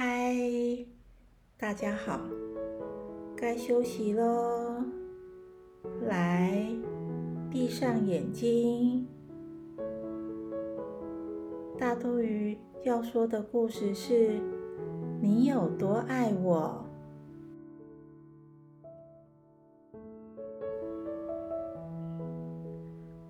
[0.00, 0.32] 嗨，
[1.56, 2.20] 大家好，
[3.36, 4.84] 该休息喽。
[6.06, 6.68] 来，
[7.50, 9.08] 闭上眼睛。
[11.76, 14.40] 大肚鱼要说的故事是：
[15.20, 16.84] 你有多爱我？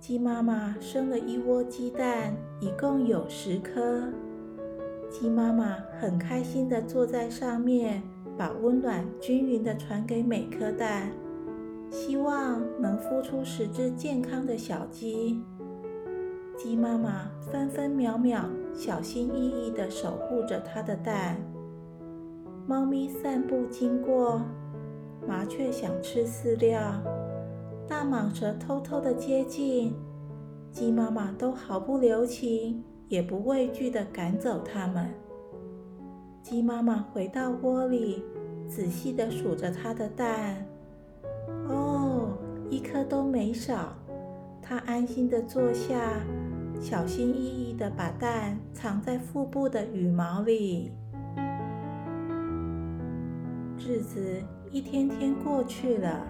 [0.00, 4.10] 鸡妈妈生了一窝鸡蛋，一共有十颗。
[5.14, 8.02] 鸡妈妈很开心地坐在上面，
[8.36, 11.12] 把温暖均匀地传给每颗蛋，
[11.88, 15.40] 希望能孵出十只健康的小鸡。
[16.56, 21.36] 鸡妈妈分分秒秒小心翼翼地守护着它的蛋。
[22.66, 24.42] 猫咪散步经过，
[25.28, 27.00] 麻雀想吃饲料，
[27.86, 29.94] 大蟒蛇偷偷地接近，
[30.72, 32.82] 鸡妈妈都毫不留情。
[33.08, 35.08] 也不畏惧地赶走它们。
[36.42, 38.22] 鸡妈妈回到窝里，
[38.68, 40.66] 仔细地数着它的蛋。
[41.68, 42.36] 哦，
[42.68, 43.94] 一颗都没少。
[44.60, 46.20] 它安心地坐下，
[46.80, 50.90] 小心翼翼地把蛋藏在腹部的羽毛里。
[53.78, 56.26] 日子一天天过去了，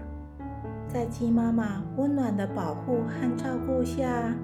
[0.89, 4.35] 在鸡妈妈温暖的保护和照顾下。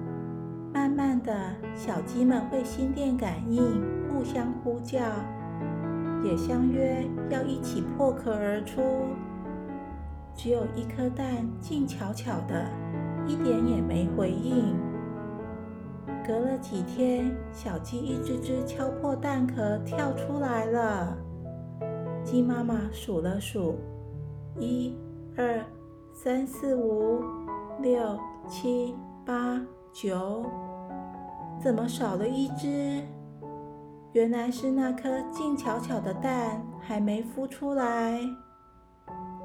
[0.73, 1.33] 慢慢的
[1.75, 4.99] 小鸡们会心电感应，互相呼叫，
[6.23, 8.81] 也相约要一起破壳而出。
[10.33, 12.65] 只有一颗蛋静悄悄的，
[13.27, 14.73] 一点也没回应。
[16.25, 21.17] 隔了几天，小鸡一只只敲破蛋壳跳出来了。
[22.23, 23.77] 鸡妈妈数了数，
[24.57, 24.95] 一、
[25.35, 25.59] 二、
[26.13, 27.21] 三、四、五、
[27.81, 29.61] 六、七、八。
[29.93, 30.43] 九，
[31.59, 33.01] 怎么少了一只？
[34.13, 38.19] 原来是那颗静悄悄的蛋还没孵出来。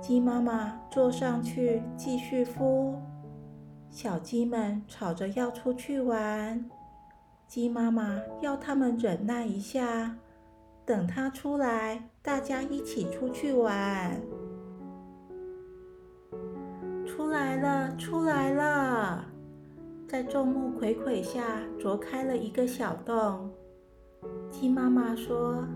[0.00, 2.95] 鸡妈妈坐上去继续孵，
[3.90, 6.68] 小鸡们吵着要出去玩。
[7.46, 10.17] 鸡妈妈要它们忍耐一下，
[10.85, 14.20] 等它出来，大家一起出去玩。
[17.06, 19.24] 出来了，出来了！
[20.08, 21.42] 在众目睽睽下
[21.80, 23.50] 啄开了一个小洞。
[24.48, 25.67] 鸡妈妈说：“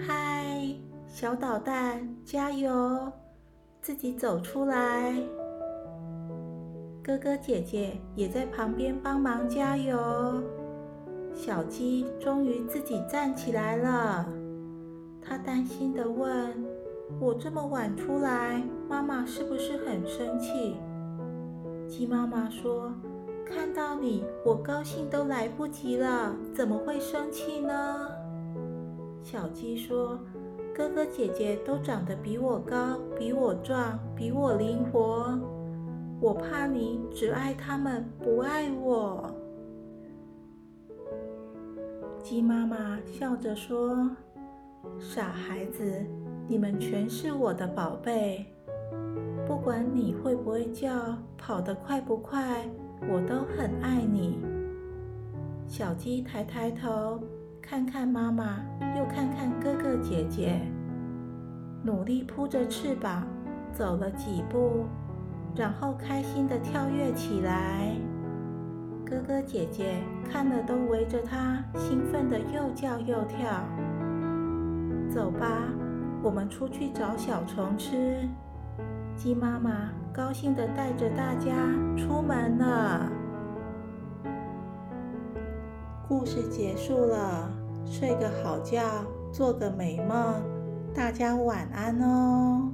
[0.00, 0.74] 嗨，
[1.06, 3.12] 小捣蛋，加油！
[3.82, 5.14] 自己走出来。”
[7.04, 10.42] 哥哥姐姐也在旁边帮忙加油。
[11.34, 14.26] 小鸡终于自己站起来了。
[15.20, 16.54] 他担心地问
[17.20, 20.76] ：“我这么晚出来，妈妈是不是很生气？”
[21.86, 22.90] 鸡妈妈说。
[23.78, 28.08] 到你，我高兴都来不及了，怎么会生气呢？
[29.22, 30.18] 小鸡说
[30.74, 35.38] ：“哥哥姐姐都长得比我高，比我壮，比我灵活，
[36.20, 39.32] 我怕你只爱他们，不爱我。”
[42.20, 44.10] 鸡妈妈笑着说
[44.98, 46.04] ：“傻孩子，
[46.48, 48.44] 你们全是我的宝贝，
[49.46, 52.68] 不管你会不会叫，跑得快不快。”
[53.06, 54.38] 我都很爱你。
[55.66, 57.20] 小鸡抬抬头，
[57.60, 58.60] 看看妈妈，
[58.96, 60.60] 又看看哥哥姐姐，
[61.82, 63.26] 努力扑着翅膀
[63.72, 64.86] 走了几步，
[65.54, 67.94] 然后开心地跳跃起来。
[69.04, 69.96] 哥哥姐姐
[70.30, 73.64] 看了都围着它，兴奋地又叫又跳。
[75.10, 75.62] 走吧，
[76.22, 78.18] 我们出去找小虫吃。
[79.18, 81.50] 鸡妈妈高兴的带着大家
[81.96, 83.10] 出门了。
[86.06, 87.50] 故事结束了，
[87.84, 88.80] 睡个好觉，
[89.32, 90.40] 做个美梦，
[90.94, 92.70] 大家晚安哦。